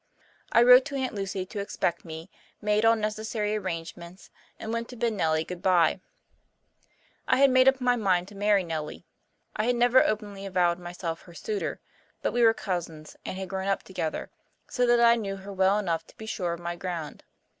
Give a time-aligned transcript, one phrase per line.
[0.51, 4.95] I wrote to Aunt Lucy to expect me, made all necessary arrangements, and went to
[4.95, 5.99] bid Nellie goodbye.
[7.27, 9.05] I had made up my mind to marry Nellie.
[9.55, 11.81] I had never openly avowed myself her suitor,
[12.23, 14.31] but we were cousins, and had grown up together,
[14.67, 17.23] so that I knew her well enough to be sure of my ground.